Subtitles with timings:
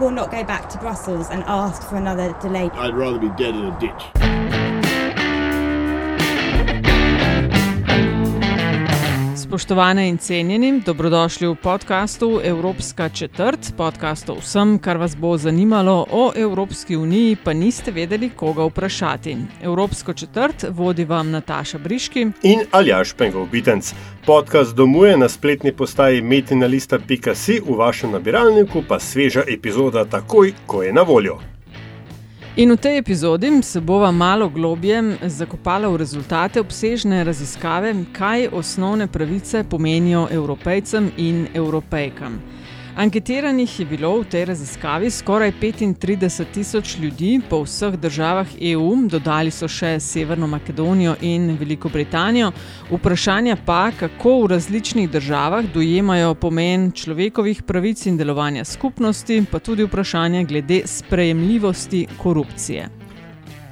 [0.00, 2.70] Will not go back to Brussels and ask for another delay.
[2.72, 4.19] I'd rather be dead in a ditch.
[9.50, 16.30] Spoštovane in cenjeni, dobrodošli v podkastu Evropska četrt, podkastu vsem, kar vas bo zanimalo o
[16.36, 19.36] Evropski uniji, pa niste vedeli, koga vprašati.
[19.62, 22.26] Evropsko četrt vodi vam Nataša Briški.
[22.42, 23.92] in Aljaš Pengov Bitenc.
[24.26, 30.92] Podcast domuje na spletni postaji metinalista.si, v vašem nabiralniku pa sveža epizoda takoj, ko je
[30.92, 31.59] na voljo.
[32.56, 39.06] In v tej epizodi se bova malo globje zakopala v rezultate obsežne raziskave, kaj osnovne
[39.06, 42.40] pravice pomenijo evropejcem in evropejkam.
[43.00, 49.48] Anketiranih je bilo v tej raziskavi skoraj 35 tisoč ljudi po vseh državah EU, dodali
[49.50, 52.50] so še Severno Makedonijo in Veliko Britanijo.
[52.90, 59.88] Vprašanje pa, kako v različnih državah dojemajo pomen človekovih pravic in delovanja skupnosti, pa tudi
[59.88, 62.88] vprašanje glede sprejemljivosti korupcije.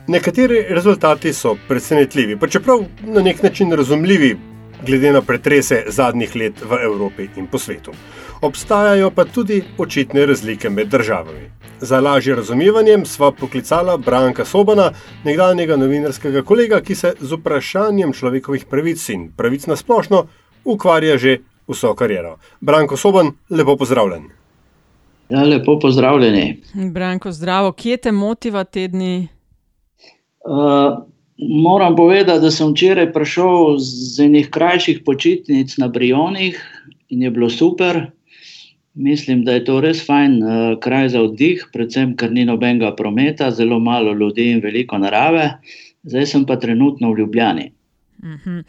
[0.09, 4.39] Nekateri rezultati so presenetljivi, pa čeprav na nek način razumljivi,
[4.87, 7.93] glede na pretrese zadnjih let v Evropi in po svetu.
[8.41, 11.51] Obstajajo pa tudi očitne razlike med državami.
[11.81, 14.93] Za lažje razumevanje sva poklicala Branka Sobana,
[15.25, 20.27] nekdanjega novinarskega kolega, ki se z vprašanjem človekovih pravic in pravic na splošno
[20.65, 22.39] ukvarja že vso kariero.
[22.61, 24.29] Branko Soban, lepo pozdravljen.
[25.29, 26.63] Ja, lepo pozdravljeni.
[26.93, 29.29] Branko, zdravo, kje te motiva tedni?
[30.41, 31.05] Uh,
[31.63, 36.63] moram povedati, da sem včeraj prišel z enih krajših počitnic na Brionih
[37.09, 38.07] in je bilo super.
[38.99, 43.53] Mislim, da je to res fajn uh, kraj za oddih, predvsem ker ni nobenega prometa,
[43.55, 45.45] zelo malo ljudi in veliko narave.
[46.03, 47.69] Zdaj sem pa trenutno v Ljubljani.
[48.23, 48.65] Uh -huh.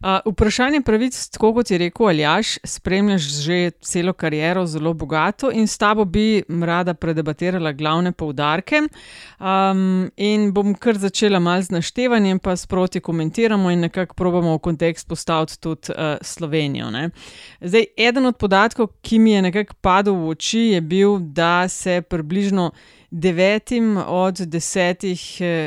[0.00, 5.66] uh, vprašanje pravic, tako kot je rekel Aljaš, spremljaš že celo kariero, zelo bogato in
[5.66, 8.80] s tabo bi rada predebatirala glavne poudarke.
[9.40, 14.58] Um, in bom kar začela mal z naštevanjem, pa sproti komentiramo in nekako probamo v
[14.58, 16.90] kontekst postaviti tudi uh, Slovenijo.
[16.90, 17.10] Ne?
[17.60, 22.02] Zdaj, eden od podatkov, ki mi je nekako padel v oči, je bil, da se
[22.02, 22.70] približno
[23.14, 25.20] devetim od desetih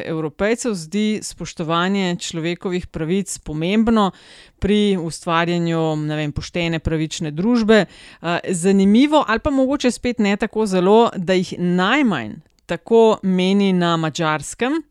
[0.06, 4.12] evropejcev zdi spoštovanje človekovih pravic pomembno
[4.60, 7.86] pri ustvarjanju vem, poštene, pravične družbe.
[8.50, 12.36] Zanimivo, ali pa mogoče spet ne tako zelo, da jih najmanj
[12.68, 14.82] tako meni na mačarskem.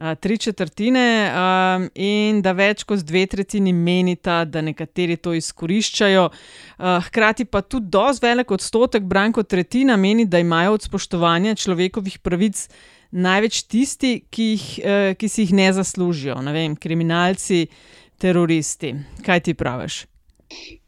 [0.00, 6.22] Tri četrtine, um, in da več kot dve tretjini menita, da nekateri to izkoriščajo.
[6.30, 12.16] Uh, hkrati pa tudi dosti velik odstotek, branko tretjina, meni, da imajo od spoštovanja človekovih
[12.24, 12.62] pravic
[13.12, 17.66] največ tisti, ki, jih, uh, ki si jih ne zaslužijo, ne vem, kriminalci,
[18.16, 18.94] teroristi.
[19.26, 20.06] Kaj ti praviš?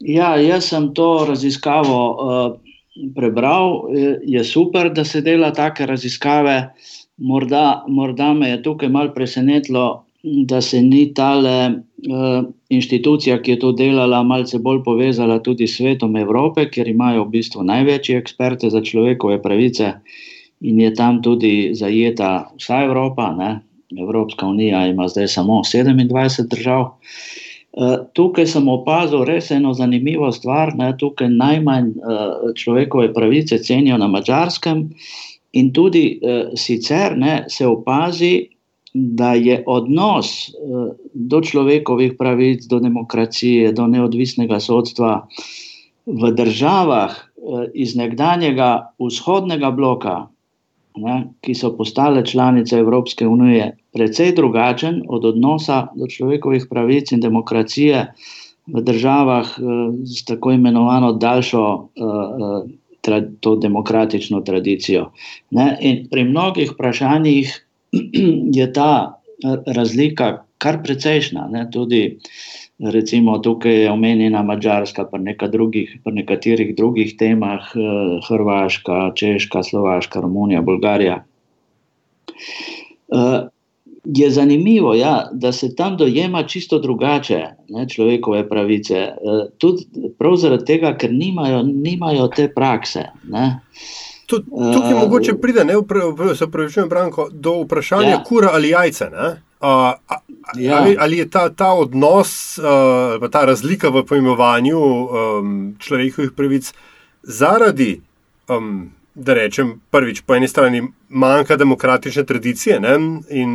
[0.00, 2.72] Ja, jaz sem to raziskavo uh,
[3.12, 3.90] prebral.
[4.24, 6.72] Je super, da se dela take raziskave.
[7.16, 13.58] Morda, morda me je tukaj malo presenetilo, da se ni ta uh, inštitucija, ki je
[13.58, 18.70] to delala, malce bolj povezala tudi s svetom Evrope, ker imajo v bistvu največje eksperte
[18.70, 19.92] za človekove pravice
[20.60, 23.32] in je tam tudi zajeta vsa Evropa.
[23.38, 23.50] Ne?
[23.98, 26.86] Evropska unija ima zdaj samo 27 držav.
[27.72, 30.74] Uh, tukaj sem opazil res eno zanimivo stvar.
[30.78, 30.92] Ne?
[30.98, 34.86] Tukaj najmanj uh, človekove pravice cenijo na mačarskem.
[35.52, 38.48] In tudi uh, sicer ne, se opazi,
[38.92, 45.26] da je odnos uh, do človekovih pravic, do demokracije, do neodvisnega sodstva
[46.06, 50.16] v državah uh, iz nekdanjega vzhodnega bloka,
[50.96, 57.20] ne, ki so postale članice Evropske unije, precej drugačen od odnosa do človekovih pravic in
[57.20, 58.06] demokracije
[58.72, 61.66] v državah uh, z tako imenovano daljšo.
[61.96, 62.70] Uh,
[63.02, 65.10] uh, To demokratično tradicijo.
[65.50, 65.76] Ne?
[65.80, 67.66] In pri mnogih vprašanjih
[68.58, 69.18] je ta
[69.66, 71.48] razlika kar precejšna.
[71.50, 71.66] Ne?
[71.70, 72.18] Tudi,
[72.78, 75.18] recimo, tukaj je omenjena Mačarska, pa
[75.48, 77.72] drugih, pri nekaterih drugih temah,
[78.28, 81.24] Hrvaška, Češka, Slovaška, Romunija, Bolgarija.
[84.04, 89.08] Je zanimivo, ja, da se tam dojema čisto drugače ne, človekove pravice.
[89.58, 89.86] Tudi
[90.36, 93.04] zaradi tega, ker nimajo, nimajo te prakse.
[93.28, 93.60] Ne.
[94.40, 95.74] Tukaj uh, mogoče pride, ne,
[96.36, 98.22] se pravičujem, Branko, do vprašanja ja.
[98.22, 99.10] kura ali jajca.
[99.14, 99.68] Uh,
[100.58, 100.78] ja.
[100.78, 106.72] ali, ali je ta, ta odnos, uh, ta razlika v pojmovanju um, človekovih pravic
[107.22, 108.00] zaradi,
[108.48, 112.96] um, da rečem, prvič po eni strani manjka demokratične tradicije ne?
[113.30, 113.52] in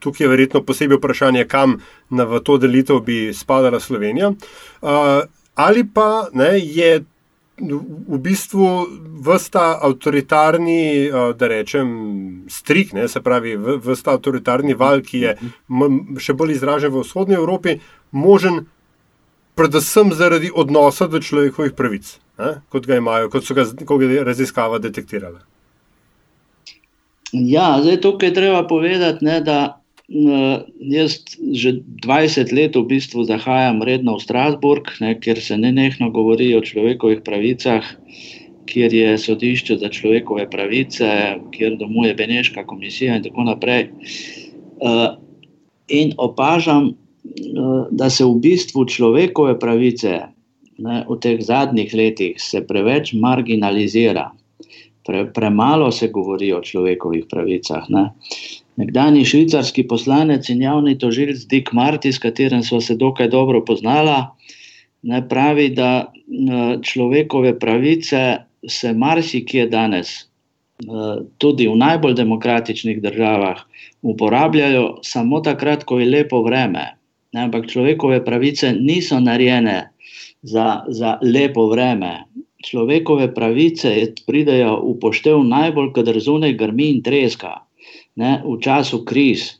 [0.00, 1.78] tukaj je verjetno posebej vprašanje, kam
[2.10, 5.22] v to delitev bi spadala Slovenija, uh,
[5.54, 7.04] ali pa ne, je
[8.08, 8.86] v bistvu
[9.24, 11.08] vsta avtoritarni,
[11.38, 11.88] da rečem,
[12.48, 15.36] strik, ne, se pravi, vsta avtoritarni val, ki je
[16.20, 17.78] še bolj izražen v vzhodnji Evropi,
[18.12, 18.66] možen
[19.56, 23.66] predvsem zaradi odnosa do človekovih pravic, ne, kot ga imajo, kot so ga,
[24.26, 25.40] raziskava detektirala.
[27.32, 29.58] Ja, zdaj tukaj treba povedati, ne, da
[30.06, 31.18] Uh, jaz
[31.50, 36.54] že 20 let v bistvu zahajam redno v Strasburg, ne, kjer se ne nehno govori
[36.54, 37.82] o človekovih pravicah,
[38.70, 41.10] kjer je sodišče za človekove pravice,
[41.50, 43.90] kjer domuje Beneška komisija in tako naprej.
[44.78, 45.18] Uh,
[45.90, 50.22] in opažam, uh, da se v bistvu človekove pravice
[50.78, 52.36] ne, v teh zadnjih letih
[52.68, 54.30] preveč marginalizira.
[55.06, 57.86] Pre, premalo se govori o človekovih pravicah.
[57.94, 58.08] Ne.
[58.76, 64.34] Nekdani švicarski poslanec in javni tožilc Dick Marty, s katerim smo se dokaj dobro poznala,
[65.06, 66.12] ne pravi, da
[66.82, 68.22] človekove pravice
[68.68, 70.26] se marsikje danes,
[71.38, 73.62] tudi v najbolj demokratičnih državah,
[74.02, 76.98] uporabljajo samo takrat, ko je lepo vreme.
[77.32, 79.95] Ne, ampak človekove pravice niso narejene
[80.46, 82.24] za, za lepo vreme.
[82.66, 83.92] Človekove pravice
[84.26, 87.66] pridejo v poštev najbolj, kadar zunaj grmi in treska
[88.16, 89.56] ne, v času kriz,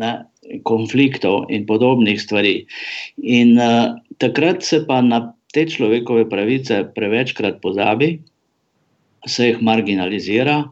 [0.00, 0.24] ne,
[0.66, 2.64] konfliktov in podobnih stvari.
[3.22, 8.18] In uh, takrat se pa na te človekove pravice prevečkrat pozabi,
[9.28, 10.64] se jih marginalizira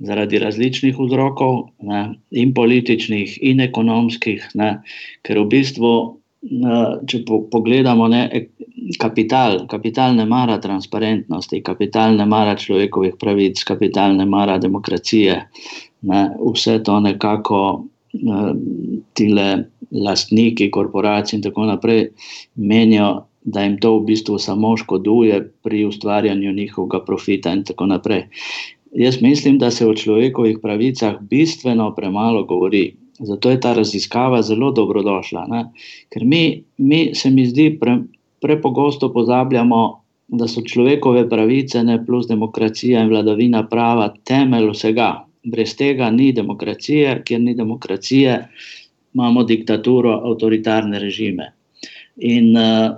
[0.00, 4.80] zaradi različnih vzrokov, ne, in političnih, in ekonomskih, ne,
[5.22, 5.94] ker v bistvu.
[6.40, 8.22] Če pogledamo, ne,
[9.00, 15.36] kapital, kapital ne mara transparentnosti, kapital ne mara človekovih pravic, kapital ne mara demokracije,
[16.02, 17.62] ne, vse to nekako
[19.14, 19.26] ti
[19.90, 22.08] lastniki, korporacij in tako naprej
[22.54, 28.26] menijo, da jim to v bistvu samo škoduje pri ustvarjanju njihovega profita in tako naprej.
[28.92, 32.96] Jaz mislim, da se o človekovih pravicah bistveno premalo govori.
[33.18, 35.46] Zato je ta raziskava zelo dobrodošla.
[35.48, 35.64] Ne?
[36.12, 37.98] Ker mi, mi, se mi zdi, pre,
[38.40, 39.80] prepogosto pozabljamo,
[40.28, 45.08] da so človekove pravice, ne plus demokracija in vladavina prava, temelj vsega
[45.44, 48.36] brez tega ni demokracije, ker ni demokracije,
[49.14, 51.52] imamo diktaturo, avtoritarne režime.
[52.16, 52.92] In uh,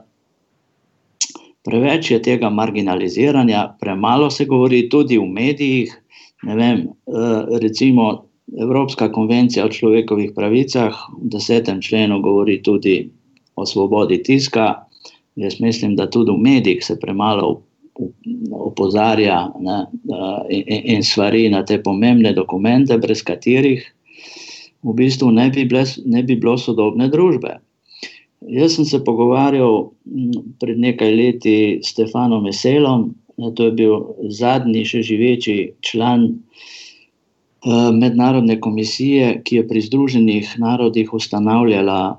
[1.64, 5.94] preveč je tega marginaliziranja, premalo se govori tudi v medijih.
[6.42, 8.26] Vem, uh, recimo
[8.60, 13.10] Evropska konvencija o človekovih pravicah v desetem členu govori tudi
[13.54, 14.82] o svobodi tiska.
[15.36, 17.62] Jaz mislim, da tudi v medijih se premalo
[18.52, 19.78] opozarja ne,
[20.48, 23.84] in, in stvari na te pomembne dokumente, brez katerih
[24.82, 27.58] v bistvu ne bi, ble, ne bi bilo sodobne družbe.
[28.50, 29.92] Jaz sem se pogovarjal
[30.60, 33.12] pred nekaj leti s Stefanom Veselom,
[33.54, 33.94] to je bil
[34.34, 35.56] zadnji še živeči
[35.86, 36.26] član
[37.94, 42.18] mednarodne komisije, ki je pri Združenih narodih ustanavljala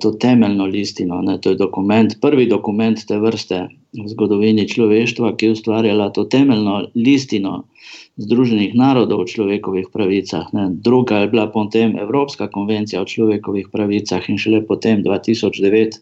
[0.00, 1.20] to temeljno listino.
[1.22, 6.24] Ne, to je dokument, prvi dokument te vrste v zgodovini človeštva, ki je ustvarjala to
[6.24, 7.64] temeljno listino
[8.16, 10.48] Združenih narodov o človekovih pravicah.
[10.54, 10.68] Ne.
[10.70, 15.98] Druga je bila potem Evropska konvencija o človekovih pravicah in šele potem 2009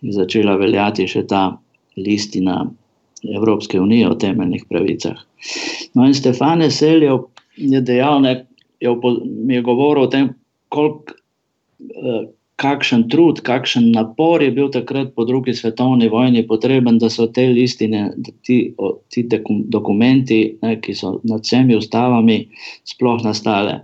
[0.00, 1.58] je začela veljati še ta
[1.96, 2.64] listina
[3.22, 5.20] Evropske unije o temeljnih pravicah.
[5.94, 8.46] No in Stefane Seljev je dejal, ne,
[8.80, 8.90] je,
[9.48, 10.32] je govoril o tem,
[10.68, 12.24] koliko eh,
[12.60, 17.46] kakšen trud, kakšen napor je bil takrat po drugi svetovni vojni potreben, da so te
[17.50, 18.12] listine,
[18.46, 19.26] ti, o, ti
[19.76, 22.38] dokumenti, ne, ki so nad vsemi ustavami,
[22.86, 23.82] sploh nastale.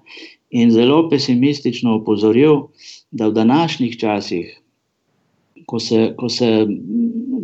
[0.50, 2.69] In zelo pesimistično opozoril,
[3.11, 4.57] da v današnjih časih,
[5.67, 6.67] ko se, ko se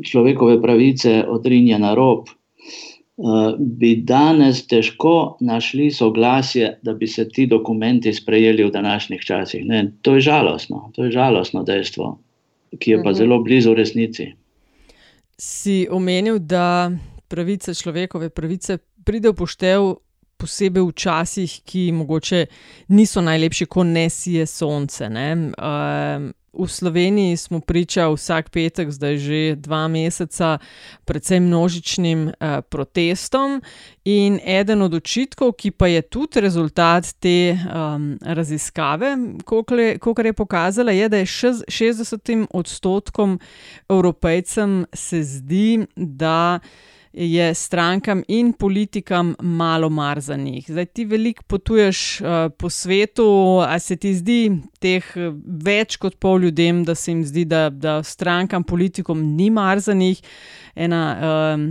[0.06, 2.95] človekove pravice odrinja na rob, Eh,
[3.58, 9.64] bi danes težko našli soglasje, da bi se ti dokumenti sprejeli v današnjih časih.
[9.64, 12.18] Ne, to je žalostno, to je žalostno dejstvo,
[12.78, 13.16] ki je pa mhm.
[13.16, 14.32] zelo blizu resnici.
[15.38, 16.90] Si omenil, da
[17.28, 19.94] pravice človekove pravice pride v poštev
[20.37, 22.47] posebej v časih, ki mogoče
[22.88, 25.09] niso najlepši, ko ne sije sonce.
[25.11, 25.28] Ne?
[25.57, 30.59] Uh, v Sloveniji smo priča vsak petek, zdaj že dva meseca,
[31.05, 33.61] predvsem množičnim uh, protestom.
[34.05, 40.93] In eden od očitkov, ki pa je tudi rezultat te um, raziskave, kot je pokazala,
[40.93, 43.38] je, da je 60 odstotkom
[43.88, 46.61] evropejcem se zdi, da
[47.16, 50.64] je strankam in politikam malo mar za njih.
[50.68, 52.26] Zdaj ti veliko potuješ uh,
[52.58, 55.32] po svetu, a se ti zdi teh eh,
[55.64, 59.94] več kot pol ljudem, da se jim zdi, da, da strankam, politikom ni mar za
[59.94, 60.20] njih,
[60.75, 61.66] ena um,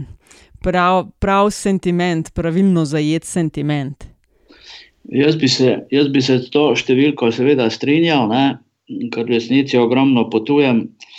[0.64, 4.08] prav, prav sentiment, pravilno zajet sentiment.
[5.14, 8.46] Jaz bi, se, jaz bi se s to številko seveda strinjal, ne?
[9.14, 10.82] ker v resnici ogromno potujem.
[10.82, 11.15] Eh,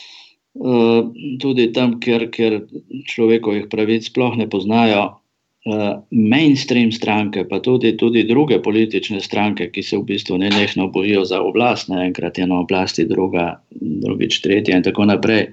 [1.41, 2.61] tudi tam, kjer, kjer
[3.11, 5.05] človekovih pravic sploh ne poznajo,
[5.67, 10.89] uh, mainstream stranke, pa tudi, tudi druge politične stranke, ki se v bistvu ne nehno
[10.93, 15.49] bojijo za oblast, ne enkrat je na oblasti, druga, drugič, tretja in tako naprej.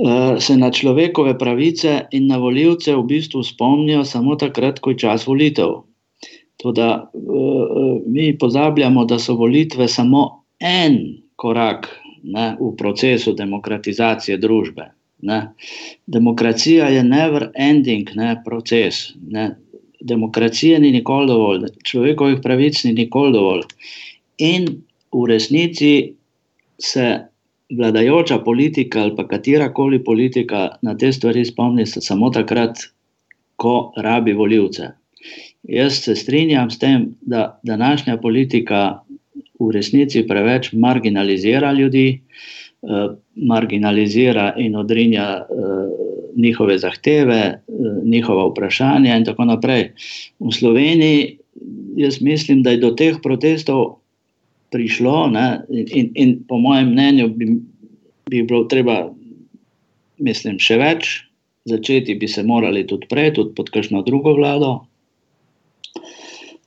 [0.00, 5.04] Uh, se na človekove pravice in na voljivce v bistvu spomnijo samo takrat, ko je
[5.04, 5.82] čas volitev.
[6.60, 11.88] Uh, mi pozabljamo, da so volitve samo en korak
[12.22, 14.90] ne, v procesu demokratizacije družbe.
[15.22, 15.40] Ne.
[16.06, 19.10] Demokracija je never ending ne, proces.
[19.28, 19.50] Ne.
[20.00, 23.66] Demokracije ni nikoli dovolj, človekovih pravic ni nikoli dovolj.
[24.38, 24.68] In
[25.12, 26.14] v resnici
[26.80, 27.18] se
[27.76, 32.78] vladajoča politika ali pa katerakoli politika na te stvari spomni samo takrat,
[33.56, 34.88] ko rabi voljivce.
[35.62, 39.00] Jaz se strinjam s tem, da današnja politika
[39.60, 42.20] v resnici preveč marginalizira ljudi,
[42.82, 45.44] eh, marginalizira in odrinja eh,
[46.36, 47.60] njihove zahteve, eh,
[48.04, 49.90] njihova vprašanja in tako naprej.
[50.38, 51.38] V Sloveniji,
[51.96, 54.00] jaz mislim, da je do teh protestov
[54.70, 57.46] prišlo ne, in, in po mojem mnenju bi,
[58.30, 59.10] bi bilo treba,
[60.18, 61.10] mislim, še več.
[61.68, 64.86] Začeti bi se morali tudi prej, tudi pod kakšno drugo vlado.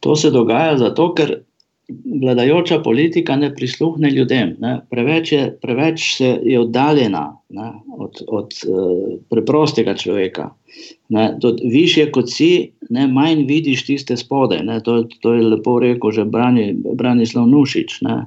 [0.06, 1.40] To se dogaja zato, ker
[2.22, 4.80] vladajoča politika ne prisluhne ljudem, ne.
[4.90, 10.50] Preveč, je, preveč je oddaljena ne, od, od uh, preprostega človeka.
[11.72, 14.62] Više kot si, ne, manj vidiš tiste spode.
[14.84, 18.26] To, to je lepo rekel že Brani, Branislav Nušič, ne,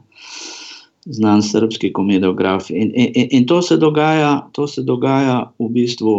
[1.04, 2.70] znan srpski komediograf.
[2.70, 6.16] In, in, in to, se dogaja, to se dogaja v bistvu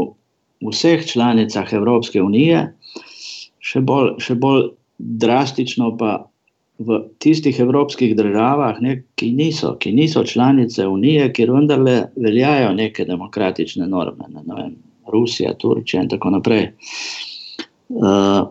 [0.62, 2.72] v vseh članicah Evropske unije,
[3.62, 6.25] še bolj, še bolj drastično pa
[6.80, 13.06] v tistih evropskih državah, ne, ki, niso, ki niso članice Unije, kjer vendarle veljajo neke
[13.06, 14.76] demokratične norme, ne, ne vem,
[15.14, 16.70] Rusija, Turčija in tako naprej.
[17.90, 18.50] Uh,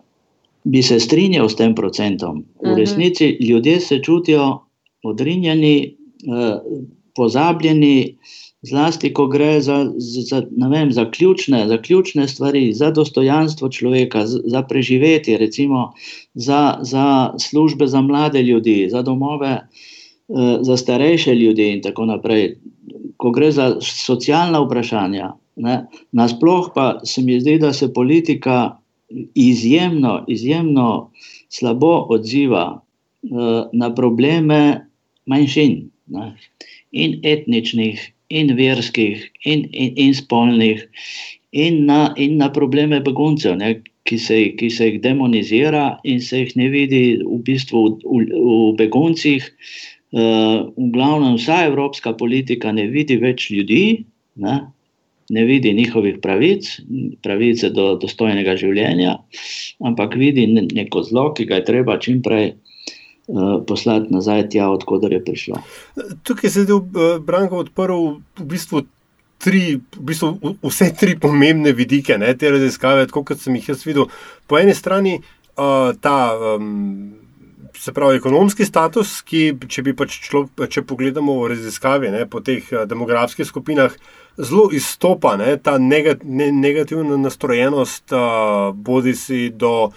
[0.64, 2.42] bi se strinjal s tem procentom.
[2.62, 2.78] V mhm.
[2.80, 4.48] resnici ljudje se čutijo
[5.02, 6.58] odrinjeni, uh,
[7.16, 8.16] pozabljeni,
[8.66, 14.40] zlasti, ko gre za, za, vem, za, ključne, za ključne stvari, za dostojanstvo človeka, za,
[14.44, 15.92] za preživetje, recimo
[16.34, 22.56] za, za službe za mlade ljudi, za domove eh, za starejše ljudi in tako naprej.
[23.16, 28.76] Ko gre za socialna vprašanja, ne, nasploh pa se mi zdi, da se politika
[29.34, 31.10] izjemno, izjemno
[31.48, 32.80] slabo odziva
[33.22, 34.88] uh, na probleme
[35.26, 36.36] manjšin ne,
[37.04, 38.00] in etničnih,
[38.34, 40.82] in verskih, in, in, in spolnih,
[41.52, 43.76] in na, in na probleme beguncev, ne,
[44.06, 48.22] ki, se, ki se jih demonizira in se jih ne vidi v bistvu v, v,
[48.38, 49.46] v beguncih.
[50.16, 54.06] Uh, v glavnem, vsa evropska politika ne vidi več ljudi,
[54.40, 54.60] ne,
[55.34, 56.68] ne vidi njihovih pravic,
[57.26, 59.16] pravice do dostojnega življenja,
[59.84, 62.52] ampak vidi neko zlo, ki ga je treba čim prej
[63.66, 65.62] poslati nazaj tja, odkuder je prišlo.
[66.22, 68.86] Tukaj se je eh, Branko odprl v bistvu.
[69.36, 74.06] Tri, v bistvu vse tri pomembne vidike ne, te raziskave, kot sem jih jaz videl.
[74.48, 77.12] Po eni strani uh, ta, um,
[77.76, 83.44] se pravi, ekonomski status, ki, če pač šlo, če pogledamo raziskave ne, po teh demografskih
[83.44, 83.92] skupinah,
[84.40, 89.90] zelo izstopa ne, ta negat, ne, negativna nastrojenost, uh, bodi si do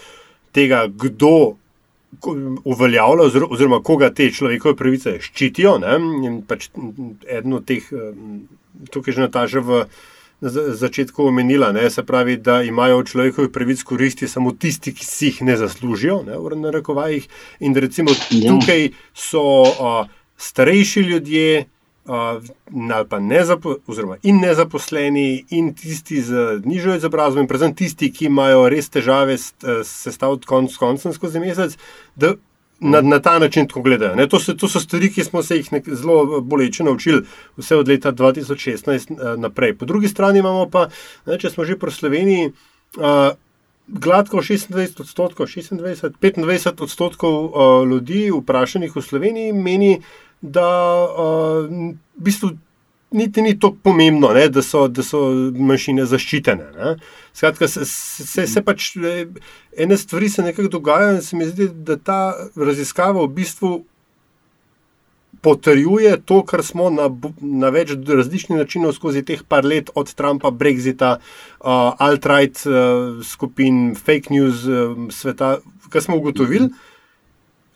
[0.52, 1.56] tega, kdo
[2.64, 5.78] uveljavlja, oziroma koga te človekove pravice ščitijo.
[6.48, 6.70] Pač
[7.28, 7.86] eno od teh,
[8.92, 9.84] tukaj že nataža v
[10.42, 15.26] začetku omenila, ne, se pravi, da imajo od človekovih pravic koristi samo tisti, ki si
[15.26, 17.28] jih ne zaslužijo, ne, v narekovajih.
[17.60, 18.48] In da recimo ja.
[18.48, 21.66] tukaj so a, starejši ljudje.
[22.10, 28.64] Uh, nezapo, oziroma in nezaposleni, in tisti z nižjo izobrazbo, in predvsem tisti, ki imajo
[28.74, 29.54] res težave s
[29.86, 31.76] sestavljanjem konc koncem skozi mesec,
[32.18, 32.34] da
[32.80, 34.28] na, na ta način tako gledajo.
[34.28, 37.22] To so, to so stvari, ki smo se jih nek, zelo boleče naučili,
[37.58, 39.78] vse od leta 2016 uh, naprej.
[39.78, 40.88] Po drugi strani imamo pa,
[41.26, 42.52] ne, če smo že pri Sloveniji.
[42.98, 43.38] Uh,
[43.90, 50.02] Gladko 26 odstotkov, 26, 25 odstotkov uh, ljudi, vprašanih v Sloveniji, meni,
[50.42, 50.70] da
[51.10, 52.52] uh, v bistvu
[53.12, 55.22] niti ni tako pomembno, ne, da, so, da so
[55.58, 56.68] manjšine zaščitene.
[56.78, 56.96] Ne.
[57.34, 58.92] Skratka, se, se, se pač
[59.78, 62.20] ene stvari se nekako dogajajo, in se mi zdi, da ta
[62.56, 63.74] raziskava v bistvu
[65.42, 67.08] potrjuje to, kar smo na,
[67.42, 73.96] na več različnih načinov skozi teh par let, od Trumpa, Brexita, uh, alt-right uh, skupin,
[73.96, 75.58] fake news uh, sveta,
[75.90, 76.70] kar smo ugotovili.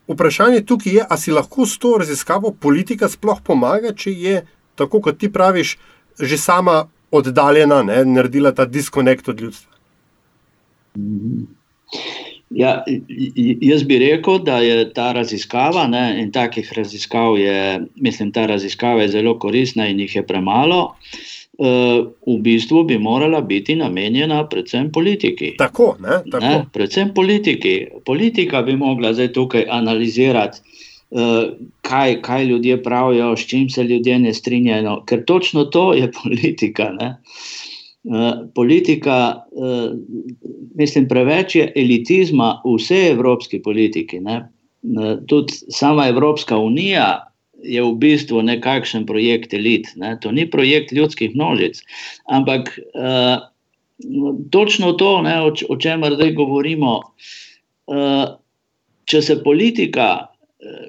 [0.08, 4.42] Vprašanje tukaj je, ali si lahko s to raziskavo politika sploh pomaga, če je,
[4.76, 5.78] tako kot ti praviš,
[6.20, 9.72] že sama oddaljena, ne, naredila ta diskonekt od ljudstva.
[12.54, 12.84] Ja,
[13.62, 19.02] jaz bi rekel, da je ta raziskava, ne, in takih raziskav je, mislim, ta raziskava
[19.02, 20.96] je zelo koristna in jih je premalo.
[21.54, 25.52] Uh, v bistvu bi morala biti namenjena predvsem politiki.
[25.58, 26.46] Tako, ne, tako.
[26.46, 27.74] Ne, predvsem politiki.
[28.06, 30.62] Politika bi mogla zdaj tukaj analizirati,
[31.12, 36.12] uh, kaj, kaj ljudje pravijo, s čim se ljudje ne strinjajo, ker točno to je
[36.24, 36.90] politika.
[37.00, 37.16] Ne.
[38.04, 39.92] Eh, politika, uh,
[40.76, 44.20] mislim, preveč je elitizma v vsej evropski politiki.
[44.20, 47.32] Uh, tudi sama Evropska unija
[47.64, 49.88] je v bistvu nekakšen projekt elit.
[49.96, 50.18] Ne?
[50.20, 51.80] To ni projekt ljudskih množic.
[52.28, 53.40] Ampak uh,
[54.52, 57.00] točno to, ne, o, o čemer zdaj govorimo,
[57.88, 58.36] uh,
[59.06, 60.28] če se politika.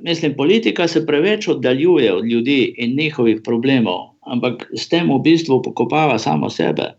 [0.02, 5.62] Mislim, politika se preveč oddaljuje od ljudi in njihovih problemov, ampak s tem v bistvu
[5.62, 6.94] pokopava samo sebe.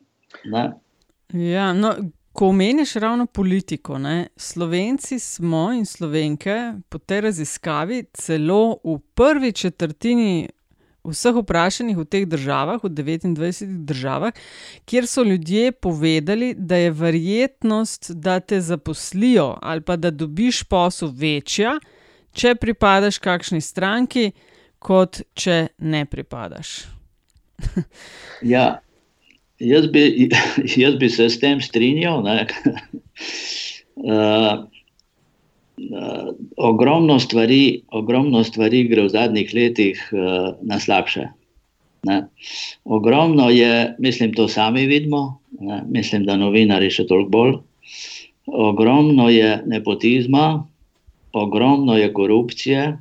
[1.33, 1.95] Ja, no,
[2.35, 9.51] ko omeniš ravno politiko, ne, Slovenci smo in Slovenke po tej raziskavi celo v prvi
[9.51, 10.49] četrtini
[11.05, 14.33] vseh vprašanih v teh državah, v 29 državah,
[14.85, 21.11] kjer so ljudje povedali, da je verjetnost, da te zaposlijo ali pa da dobiš posel
[21.13, 21.79] večja,
[22.33, 24.31] če pripadaš kakšni stranki,
[24.79, 26.83] kot če ne pripadaš.
[28.41, 28.84] ja.
[29.59, 30.29] Jaz bi,
[30.83, 32.23] jaz bi se s tem strinjal.
[32.23, 32.33] uh,
[35.95, 41.29] uh, ogromno, stvari, ogromno stvari gre v zadnjih letih uh, na slabše.
[42.05, 42.27] Ne.
[42.85, 45.81] Ogromno je, mislim, to sami vidimo, ne.
[45.89, 47.55] mislim, da novinari še toliko bolj.
[48.45, 50.67] Ogromno je nepotizma,
[51.33, 52.97] ogromno je korupcije,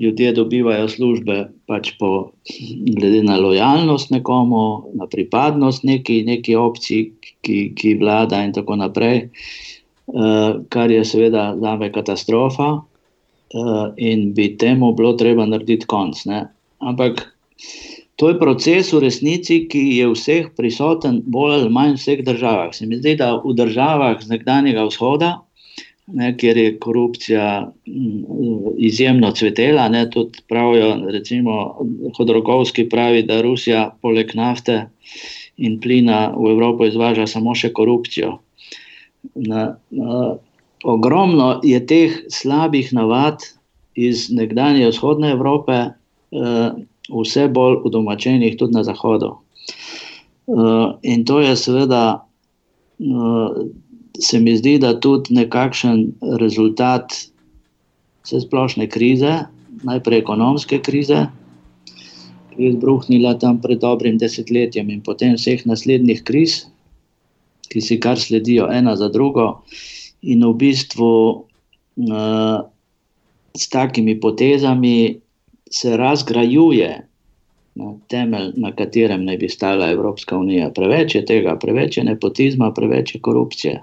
[0.00, 2.30] ljudje dobivajo službe pač po,
[2.98, 9.28] glede na lojalnost nekomu, na pripadnost neki, neki opciji, ki, ki vlada, in tako naprej,
[10.06, 16.24] uh, kar je seveda za me katastrofa, uh, in bi temu bilo treba narediti konc.
[16.30, 16.46] Ne?
[16.78, 17.24] Ampak
[18.18, 22.72] to je proces v resnici, ki je vseh prisoten, bolj ali manj v vseh državah.
[22.74, 25.36] Se mi zdi, da v državah z nekdanjega vzhoda
[26.12, 28.22] ne, kjer je korupcija mm,
[28.76, 29.88] izjemno cvetela.
[29.88, 31.76] Ne, tudi pravijo, recimo,
[32.16, 34.86] Hodorkovski pravi, da Rusija poleg nafte
[35.56, 38.38] in plina v Evropo izvaža samo še korupcijo.
[39.34, 40.36] Na, na,
[40.84, 43.42] ogromno je teh slabih navad
[43.98, 46.70] iz nekdanje vzhodne Evrope, eh,
[47.08, 49.34] vse bolj udomačenih tudi na zahodu.
[50.48, 52.24] Eh, in to je seveda.
[53.00, 53.87] Eh,
[54.18, 56.04] se mi zdi, da tudi nekakšen
[56.40, 57.14] rezultat
[58.26, 59.46] vse splošne krize,
[59.86, 61.26] najprej ekonomske krize,
[62.50, 66.64] ki je izbruhnila tam pred dobrim desetletjem, in potem vseh naslednjih kriz,
[67.68, 69.62] ki si kar sledijo ena za drugo,
[70.22, 71.12] in v bistvu
[72.10, 72.58] uh,
[73.54, 75.20] s takimi potezami
[75.70, 76.90] se razgrajuje
[77.78, 80.70] na temelj, na katerem naj bi stala Evropska unija.
[80.74, 83.82] Preveč je tega, preveč je nepotizma, preveč je korupcije.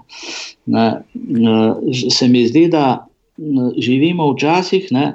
[0.66, 1.76] Na, na,
[2.10, 3.06] se mi zdi, da
[3.36, 5.06] na, živimo v časih, ne,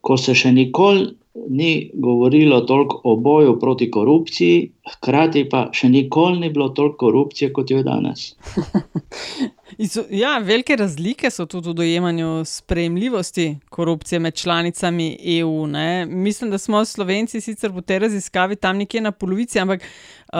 [0.00, 1.10] ko se še nikoli
[1.48, 7.52] ni govorilo toliko o boju proti korupciji, hkrati pa še nikoli ni bilo toliko korupcije,
[7.52, 8.34] kot jo je danes.
[10.10, 15.66] Ja, velike razlike so tudi v dojemanju sprejemljivosti korupcije med članicami EU.
[15.66, 16.06] Ne?
[16.06, 20.38] Mislim, da smo Slovenci sicer v tej raziskavi tam nekje na polovici, ampak uh,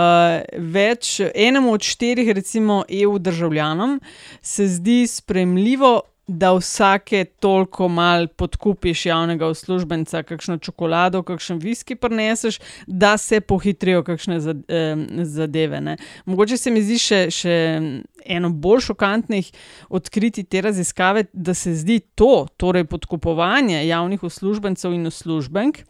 [0.59, 4.01] več enemu od štirih, recimo EU državljanom,
[4.43, 12.59] se zdi sprejemljivo da vsake toliko mal podkupiš javnega uslužbenca, kakšno čokolado, kakšen viski prineseš,
[12.87, 14.39] da se pohitrijo kakšne
[15.25, 15.81] zadeve.
[15.81, 15.97] Ne.
[16.25, 17.57] Mogoče se mi zdi še, še
[18.25, 19.51] eno bolj šokantnih
[19.91, 25.83] odkritij te raziskave, da se zdi to, torej podkupovanje javnih uslužbencev in uslužbenk,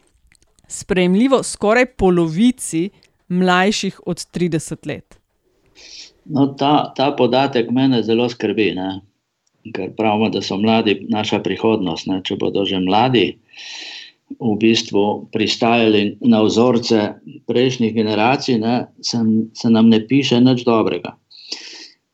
[0.67, 2.89] sprejemljivo skoraj polovici
[3.29, 5.19] mlajših od 30 let.
[6.25, 8.71] No, ta, ta podatek mene zelo skrbi.
[8.75, 9.01] Ne?
[9.71, 12.07] Ker pravimo, da so mladi naša prihodnost.
[12.07, 12.21] Ne?
[12.25, 13.27] Če bodo že mladi
[14.39, 17.13] v bistvu pristajali na vzorce
[17.47, 19.19] prejšnjih generacij, ne, se,
[19.53, 21.15] se nam ne piše nič dobrega.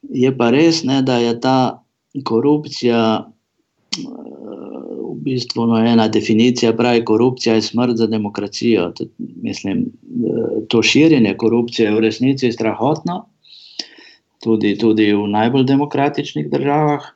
[0.09, 1.83] Je pa res, ne, da je ta
[2.25, 3.29] korupcija.
[5.09, 8.91] V bistvu no, ena definicija pravi, korupcija je smrt za demokracijo.
[8.95, 9.05] To,
[9.43, 9.89] mislim,
[10.69, 13.25] to širjenje korupcije je v resnici strahotno,
[14.43, 17.11] tudi, tudi v najbolj demokratičnih državah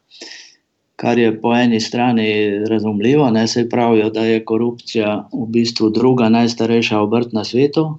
[1.04, 2.28] kar je po eni strani
[2.70, 7.90] razumljivo, ne se pravijo, da je korupcija v bistvu druga najstarejša obrt na svetu.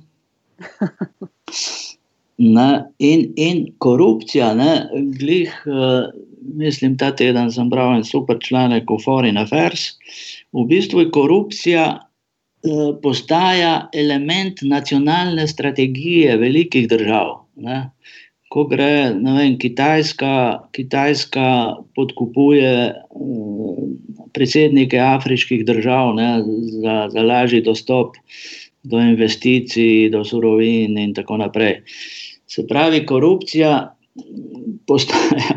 [2.38, 6.08] Ne, in, in korupcija, ne, glih, uh,
[6.58, 9.84] mislim, ta teden sem bral en super članek v Foreign Affairs.
[10.50, 17.30] V bistvu je korupcija uh, postaja element nacionalne strategije velikih držav.
[17.54, 17.78] Ne.
[18.54, 20.34] Ko gre, ne vem, Kitajska,
[20.76, 21.46] Kitajska
[21.98, 23.80] podkupuje uh,
[24.36, 26.28] predsednike afriških držav ne,
[26.84, 28.14] za, za lažji dostop
[28.86, 31.80] do investicij, do surovin in tako naprej.
[32.46, 33.72] Se pravi, korupcija
[34.86, 35.56] postaja,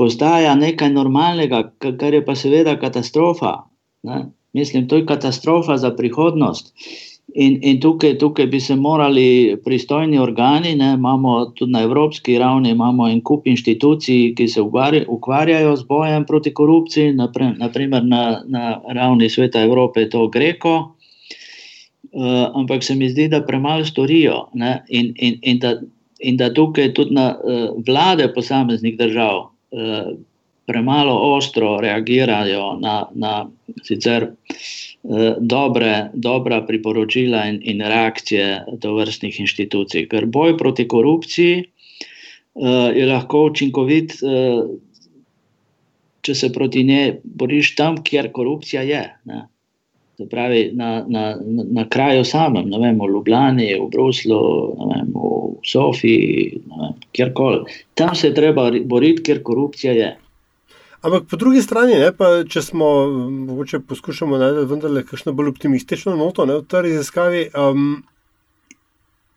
[0.00, 3.60] postaja nekaj normalnega, kar je pa seveda katastrofa.
[4.02, 4.24] Ne.
[4.58, 6.74] Mislim, to je katastrofa za prihodnost.
[6.74, 12.38] Uh, In, in tukaj, tukaj bi se morali pristojni organi, ne, imamo tudi na evropski
[12.38, 18.80] ravni, imamo en kup inštitucij, ki se ukvarjajo z bojem proti korupciji, naprimer na, na
[18.94, 20.94] ravni sveta Evrope, je to Greko.
[22.08, 25.74] Uh, ampak se mi zdi, da premalo storijo ne, in, in, in, da,
[26.18, 30.14] in da tukaj tudi na uh, vlade posameznih držav uh,
[30.66, 33.46] premalo ostro reagirajo na, na
[33.84, 34.22] sicer.
[34.22, 34.87] Eh,
[35.38, 40.08] dobre, dobra priporočila in, in reakcije do vrstnih inštitucij.
[40.10, 44.66] Ker boj proti korupciji uh, je lahko učinkovit, uh,
[46.20, 49.04] če se proti njej boriš tam, kjer korupcija je.
[49.24, 49.46] Ne?
[50.18, 54.40] Se pravi, na, na, na kraju samem, ne vem, v Ljubljani, v Bruslu,
[54.90, 56.58] vem, v Sofiji,
[57.14, 57.62] kjerkoli.
[57.94, 60.16] Tam se je treba boriti, ker korupcija je.
[61.02, 62.86] Ampak po drugi strani, ne, pa, če smo
[63.30, 68.00] morda poskušali najti vendarle kakšno bolj optimistično noto ne, v tej raziskavi, um,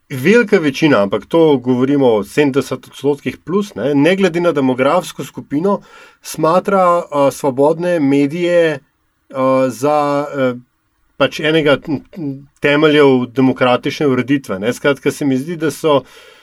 [0.10, 5.78] velika večina, ampak to govorimo o 70 odstotkih plus, ne, ne glede na demografsko skupino,
[6.22, 10.58] smatra uh, svobodne medije uh, za uh,
[11.22, 11.78] pač enega
[12.60, 14.58] temeljev demokratične ureditve.
[14.60, 14.74] Ne.
[14.74, 16.02] Skratka, se mi zdi, da so.
[16.02, 16.41] Uh,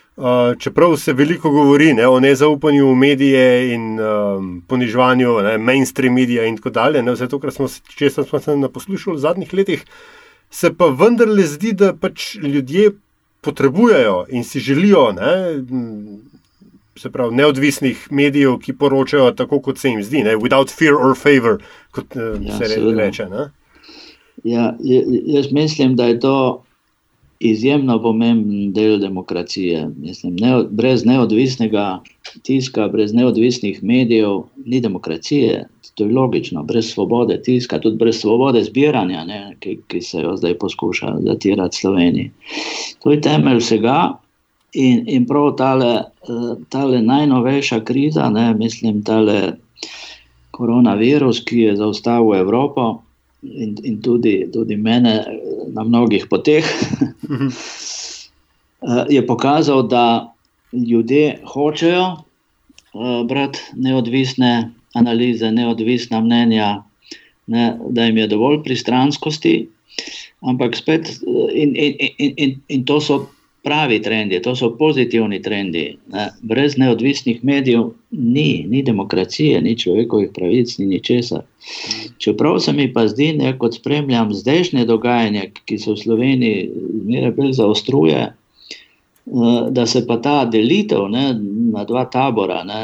[0.59, 6.47] čeprav se veliko govori ne, o nezaupanju v medije in um, poniževanju ne, mainstream medija
[6.47, 9.85] in tako dalje, ne, vse to, kar smo, smo se naposlušali v zadnjih letih,
[10.51, 12.91] se pa vendarle zdi, da pač ljudje
[13.41, 15.31] potrebujejo in si želijo ne,
[16.99, 21.15] se pravi, neodvisnih medijev, ki poročajo tako, kot se jim zdi, ne, without fear or
[21.15, 21.63] favor,
[21.95, 23.29] kot ja, se reče.
[23.31, 23.51] Ne.
[24.45, 24.75] Ja,
[25.27, 26.65] jaz mislim, da je to
[27.41, 29.89] izjemno pomemben del demokracije.
[29.97, 32.03] Mislim, ne, brez neodvisnega
[32.43, 35.69] tiska, brez neodvisnih medijev, ni demokracije.
[35.95, 40.37] To je logično, brez svobode tiska, tudi brez svobode zbiranja, ne, ki, ki se jo
[40.37, 42.31] zdaj poskuša zatirati Sloveniji.
[43.03, 44.19] To je temelj vsega.
[44.75, 46.03] In, in prav tale,
[46.69, 49.57] tale najnovejša kriza, ne, mislim, tale
[50.51, 52.99] koronavirus, ki je zaustavil Evropo,
[53.43, 55.25] in, in tudi, tudi mene
[55.75, 56.67] na mnogih poteh,
[57.29, 57.49] mhm.
[58.89, 60.35] eh, je pokazal, da
[60.73, 62.05] ljudje hočejo
[62.93, 66.83] uh, brati neodvisne analize, neodvisna mnenja,
[67.47, 69.69] ne, da jim je dovolj pristranskosti.
[70.41, 73.27] Ampak spet, eh, in, in, in, in, in to so
[73.69, 75.85] pravi trendi, to so pozitivni trendi.
[76.13, 76.31] Ne.
[76.41, 81.43] Brez neodvisnih medijev ni, ni demokracije, ni človekovih pravic, ni ničesar.
[82.19, 86.71] Čeprav se mi pa zdi, da kot spremljam zdajšnje dogajanje, ki se v Sloveniji
[87.03, 91.27] zmeraj bolj zaostruje, eh, da se pa ta delitev ne,
[91.75, 92.83] na dva tabora ne,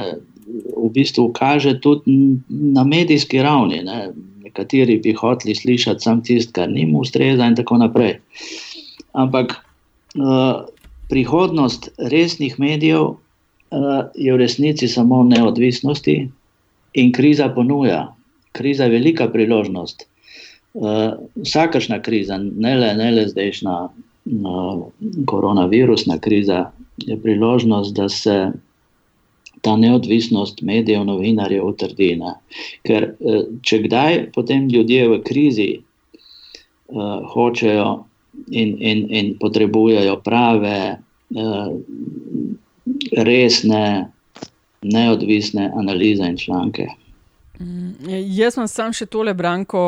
[0.77, 3.81] v bistvu kaže tudi na medijski ravni.
[3.89, 4.11] Ne.
[4.45, 8.19] Nekateri bi hoteli slišati samo tisto, kar jim ustreza, in tako naprej.
[9.17, 9.57] Ampak
[10.21, 10.74] uh,
[11.15, 13.19] prihodnost resnih medijev uh,
[14.15, 16.17] je v resnici samo v neodvisnosti,
[16.95, 18.15] in kriza ponuja.
[18.53, 20.07] Kriza je velika priložnost.
[20.75, 24.83] Uh, vsakršna kriza, ne le, ne le zdajšnja uh,
[25.27, 26.71] koronavirusna kriza,
[27.07, 28.51] je priložnost, da se
[29.63, 32.17] ta neodvisnost medijev, novinarjev utrdi.
[32.19, 32.35] Ne?
[32.87, 38.05] Ker uh, če kdaj potem ljudje v krizi uh, hočejo
[38.51, 40.99] in, in, in potrebujejo prave,
[43.17, 44.11] resne,
[44.83, 46.87] neodvisne analize in članke.
[47.61, 49.81] Mm, jaz sem sam še tole, Branko,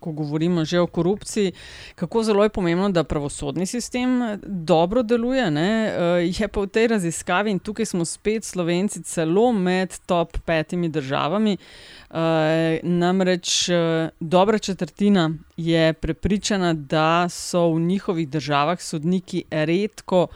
[0.00, 1.52] ko govorimo že o korupciji,
[1.94, 5.44] kako zelo je pomembno, da pravosodni sistem eh, dobro deluje.
[5.52, 5.68] Ne?
[5.68, 10.88] Uh, je pa v tej raziskavi, in tukaj smo spet Slovenci, celo med top petimi
[10.88, 11.56] državami.
[12.86, 13.68] Namreč
[14.20, 20.28] dobra četrtina je prepričana, da so v njihovih državah sodniki redko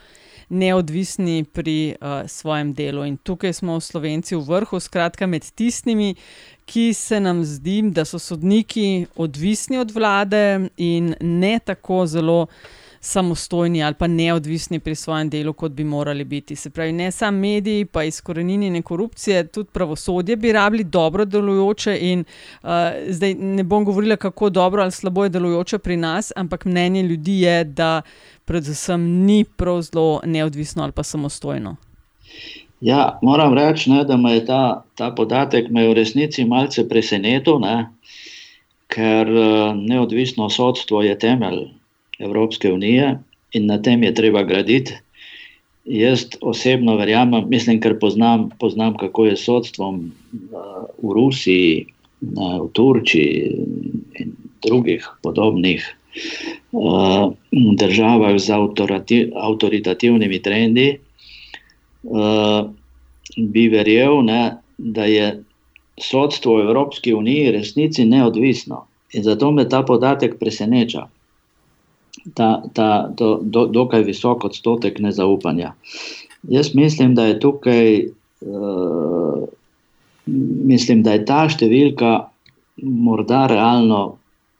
[0.51, 3.05] neodvisni pri uh, svojem delu.
[3.07, 6.15] In tukaj smo v Slovenci v vrhu, skratka med tistimi,
[6.67, 12.47] ki se nam zdi, da so sodniki odvisni od vlade in ne tako zelo.
[13.01, 16.57] Samostojni ali pa neodvisni pri svojem delu, kot bi morali biti.
[16.57, 21.99] Se pravi, ne samo mediji, pa izkoreninjene korupcije, tudi pravosodje bi rabili dobro delujoče.
[22.01, 22.25] In
[22.63, 22.69] uh,
[23.09, 27.41] zdaj ne bom govorila, kako dobro ali slabo je delujoče pri nas, ampak mnenje ljudi
[27.41, 28.03] je, da
[28.45, 31.77] predvsem ni prav zelo neodvisno ali pa samostojno.
[32.81, 37.59] Ja, moram reči, ne, da me je ta, ta podatek me v resnici malce presenetil,
[37.61, 37.91] ne,
[38.89, 41.80] ker eh, neodvisno sodstvo je temelj
[42.21, 43.19] Evropske unije
[43.53, 44.95] in na tem je treba graditi.
[45.85, 50.57] Jaz osebno verjamem, mislim, ker poznam, poznam kako je sodstvom eh,
[51.03, 51.87] v Rusiji,
[52.21, 53.49] v Turčiji
[54.21, 55.97] in drugih podobnih
[56.73, 57.33] uh,
[57.77, 58.51] državah z
[59.35, 60.99] avtoritativnimi trendi,
[63.37, 64.43] bi verjel, ne,
[64.79, 65.43] da je
[66.01, 68.87] sodstvo v Evropski uniji resnici neodvisno.
[69.13, 71.09] In zato me ta podatek preseneča.
[72.35, 75.73] Ta, ta do, do, dokaj visok odstotek nezaupanja.
[76.49, 78.05] Jaz mislim, da je tukaj,
[78.41, 79.49] uh,
[80.73, 82.13] mislim, da je ta številka
[82.83, 84.03] morda realno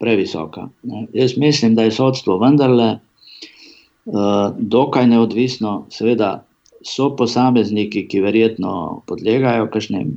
[0.01, 0.69] previsoka.
[0.83, 1.07] Ne.
[1.13, 6.41] Jaz mislim, da je sodstvo vendarle uh, dokaj neodvisno, seveda
[6.85, 10.17] so posamezniki, ki verjetno podlegajo kakšnim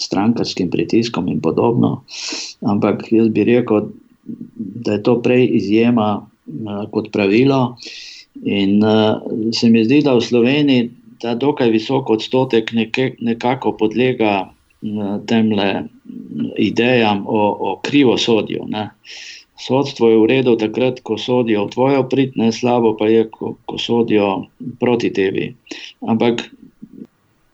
[0.00, 2.04] strankarskim pritiskom in podobno,
[2.62, 3.90] ampak jaz bi rekel,
[4.56, 6.26] da je to prej izjema
[6.90, 7.76] kot pravilo.
[8.44, 9.22] In uh,
[9.54, 10.90] se mi zdi, da v Sloveniji
[11.22, 14.50] ta dokaj visok odstotek neke, nekako podlega
[15.26, 15.84] temle
[16.58, 18.66] idejam o, o krivosodju.
[18.68, 18.90] Ne.
[19.60, 23.54] Sodstvo je v redu takrat, ko sodijo v tvojo prid, ne slabo pa je, ko,
[23.64, 24.46] ko sodijo
[24.80, 25.54] proti tebi.
[26.04, 26.42] Ampak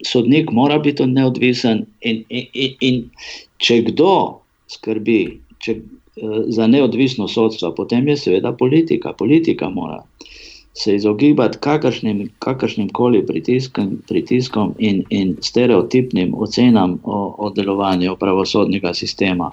[0.06, 2.96] sodnik mora biti neodvisen in, in, in, in
[3.60, 4.40] če kdo
[4.72, 5.20] skrbi
[5.60, 5.99] če, eh,
[6.46, 9.12] za neodvisno sodstvo, potem je seveda politika.
[9.12, 10.02] Politika mora
[10.72, 18.94] se izogibati kakršnim, kakršnim koli pritiskom, pritiskom in, in stereotipnim ocenam o, o delovanju pravosodnega
[18.94, 19.50] sistema.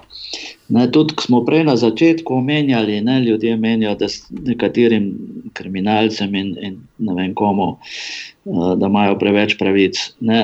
[0.68, 5.10] Ne, tudi, ko smo prej na začetku omenjali, ne, ljudje menijo, da nekaterim
[5.52, 9.98] kriminalcem in, in ne vem komu, eh, da imajo preveč pravic.
[10.20, 10.40] Ne,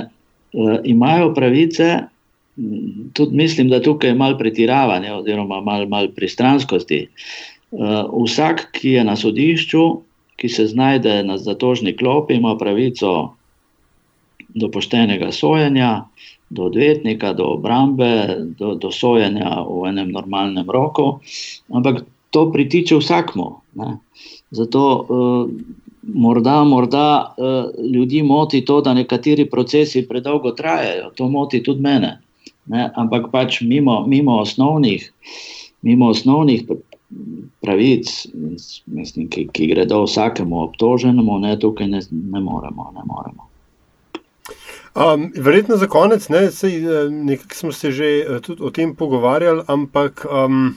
[0.52, 1.92] eh, imajo pravice,
[3.12, 7.08] tudi mislim, da tukaj je malo pretiravanje oziroma malo mal pristranskosti.
[7.74, 9.84] Eh, vsak, ki je na sodišču,
[10.36, 13.34] ki se znajde na zatožni klopi, ima pravico
[14.54, 16.04] do poštenega sojenja,
[16.50, 21.18] do odvetnika, do obrambe, do, do sojenja v enem normalnem roku,
[21.72, 23.48] ampak to pritiče vsakmu.
[23.74, 23.96] Ne.
[24.50, 25.50] Zato uh,
[26.02, 32.18] morda, morda uh, ljudi moti to, da nekateri procesi predolgo trajajo, to moti tudi mene.
[32.66, 32.90] Ne.
[32.94, 35.12] Ampak pač mimo, mimo osnovnih.
[35.82, 36.64] Mimo osnovnih
[37.60, 38.26] pravic,
[38.86, 42.90] mislim, ki, ki gredo vsakemu obtoženemu, ne, tukaj ne, ne moremo.
[42.94, 43.48] Ne moremo.
[44.94, 48.94] Um, verjetno za konec, ne, sej, eh, nekaj smo se že eh, tudi o tem
[48.94, 50.76] pogovarjali, ampak um,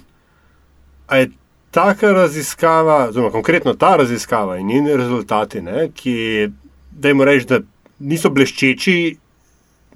[1.14, 1.30] je
[1.72, 6.50] taka raziskava, oziroma konkretno ta raziskava in njeni rezultati, ne, ki,
[6.92, 7.68] da jim rečem,
[8.00, 9.18] niso bleščeči,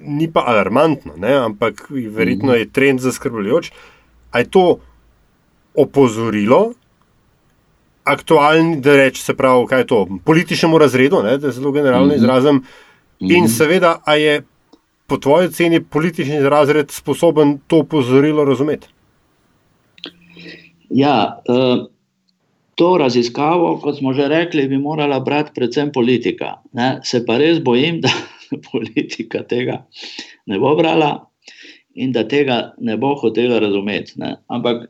[0.01, 3.71] ni pa alarmantno, ne, ampak verjetno je trend zaskrbljujoč.
[4.35, 4.79] Je to
[5.75, 6.73] opozorilo,
[8.03, 12.11] aktualni, da reče se pravi, kaj je to, političnemu razredu, ne, da zelo generalno mm
[12.11, 12.15] -hmm.
[12.15, 12.55] izrazim.
[12.55, 12.61] Mm
[13.19, 13.37] -hmm.
[13.37, 14.41] In seveda, a je
[15.07, 18.87] po tvoji oceni politični razred sposoben to opozorilo razumeti?
[20.89, 21.87] Ja, uh,
[22.75, 26.53] to raziskavo, kot smo že rekli, bi morala brati predvsem politika.
[26.73, 26.99] Ne.
[27.03, 28.09] Se pa res bojim, da
[28.71, 29.85] politika tega
[30.45, 31.27] ne bo brala.
[31.95, 34.13] in da tega ne bo hotel razumeti.
[34.15, 34.35] Ne.
[34.47, 34.85] Ampak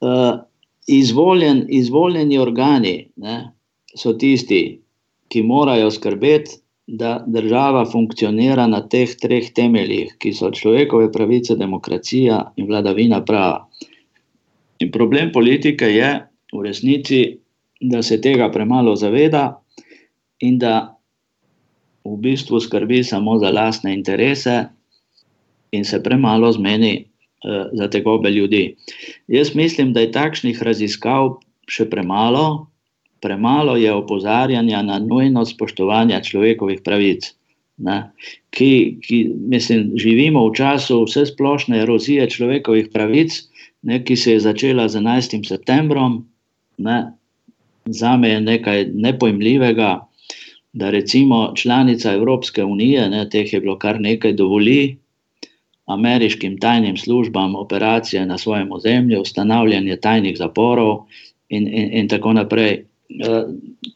[0.00, 0.40] uh,
[0.86, 3.36] izvoljen, izvoljeni organi ne,
[3.96, 4.80] so tisti,
[5.28, 12.52] ki morajo skrbeti, da država funkcionira na teh treh temeljih, ki so človekove pravice, demokracija
[12.56, 13.64] in vladavina prava.
[14.78, 16.10] In problem politike je
[16.52, 17.24] v resnici,
[17.80, 19.48] da se tega premalo zaveda
[20.40, 20.95] in da
[22.14, 24.64] v bistvu skrbi samo za lastne interese
[25.72, 28.76] in se premalo zmeni uh, za tegobe ljudi.
[29.28, 32.66] Jaz mislim, da je takšnih raziskav še premalo,
[33.20, 37.32] premalo je opozarjanja na nujnost spoštovanja človekovih pravic.
[37.76, 38.08] Ne,
[38.56, 39.16] ki, ki,
[39.52, 43.36] mislim, živimo v času vse splošne erozije človekovih pravic,
[43.84, 45.44] ne, ki se je začela z 11.
[45.44, 46.22] septembrom.
[46.80, 47.12] Ne,
[47.84, 50.05] za me je nekaj nepojmljivega,
[50.76, 54.96] da recimo članica Evropske unije, ne, teh je bilo kar nekaj, dovoli
[55.86, 60.98] ameriškim tajnim službam operacije na svojem ozemlju, ustanavljanje tajnih zaporov
[61.48, 62.84] in, in, in tako naprej.
[63.08, 63.44] Eh,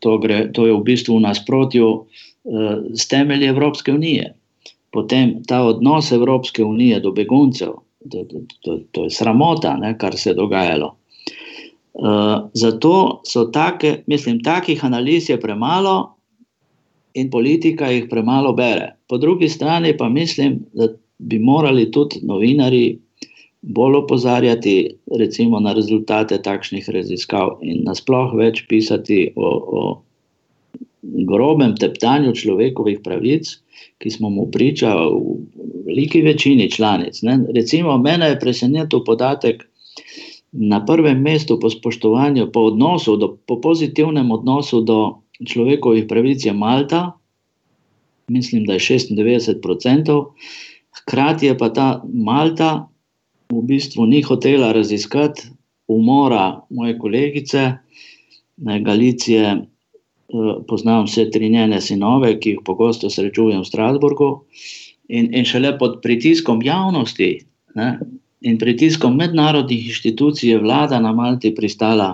[0.00, 4.34] to, gre, to je v bistvu v nasprotju eh, s temelji Evropske unije.
[4.90, 7.74] Potem ta odnos Evropske unije do beguncev,
[8.10, 8.24] to,
[8.62, 10.94] to, to je sramota, ne, kar se je dogajalo.
[11.92, 16.14] Uh, zato so take, mislim, takih analiz je premalo,
[17.14, 18.94] in politika jih premalo bere.
[19.08, 22.98] Po drugi strani pa mislim, da bi morali tudi novinari
[23.62, 29.82] bolj opozarjati recimo, na rezultate takšnih raziskav in nasploh več pisati o, o
[31.02, 33.50] grobem teptanju človekovih pravic,
[34.00, 35.36] ki smo mu priča v
[35.86, 37.22] veliki večini članic.
[37.22, 37.38] Ne.
[37.54, 39.66] Recimo, mene je presenetil podatek.
[40.52, 44.96] Na prvem mestu po spoštovanju, po odnosu, do, po pozitivnem odnosu do
[45.46, 47.12] človekovih pravic je Malta,
[48.28, 50.34] mislim, da je 96 odstotkov,
[51.00, 52.88] hkrati je pa ta Malta
[53.50, 55.50] v bistvu ni hotela raziskati
[55.88, 57.72] umora moje kolegice,
[58.56, 59.42] Galicije.
[60.30, 64.28] Eh, poznam vse tri njene sinove, ki jih pogosto srečujem v Strasburgu,
[65.08, 67.30] in, in šele pod pritiskom javnosti
[67.74, 67.88] ne,
[68.40, 72.12] in pritiskom mednarodnih inštitucij je vlada na Malti pristala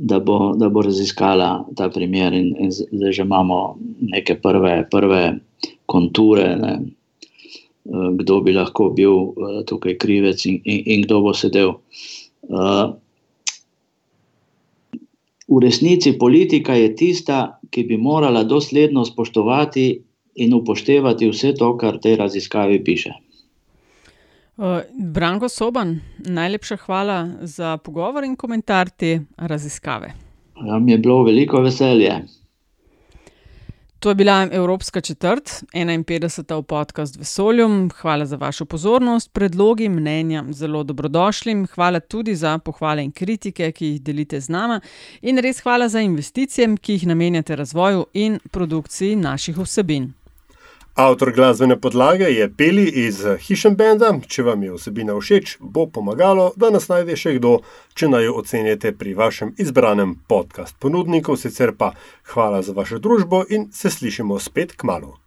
[0.00, 5.24] da bo, da bo raziskala ta primer, in, in zdaj že imamo neke prve, prve
[5.86, 6.72] konture, ne,
[7.84, 11.76] eh, kdo bi lahko bil eh, tukaj krivec in, in, in kdo bo sedel.
[12.48, 12.86] Eh,
[15.50, 19.86] v resnici politika je tista, ki bi morala dosledno spoštovati
[20.40, 23.12] in upoštevati vse to, kar te raziskavi piše.
[24.98, 30.12] Branko Soban, najlepša hvala za pogovor in komentar te raziskave.
[30.60, 32.20] Nam je bilo veliko veselje.
[34.00, 36.58] To je bila Evropska četrt, 51.
[36.58, 37.88] v podkastu Vesolju.
[38.00, 41.66] Hvala za vašo pozornost, predlogi, mnenja, zelo dobrodošli.
[41.74, 44.80] Hvala tudi za pohvale in kritike, ki jih delite z nama.
[45.22, 50.12] In res hvala za investicije, ki jih namenjate razvoju in produkciji naših vsebin.
[50.94, 54.10] Avtor glasbene podlage je Peli iz Hišenbenda.
[54.26, 57.60] Če vam je vsebina všeč, bo pomagalo, da nas najde še kdo,
[57.94, 61.38] če naj jo ocenite pri vašem izbranem podkastu ponudniku.
[61.38, 61.92] Sicer pa
[62.34, 65.19] hvala za vašo družbo in se slišimo spet k malu.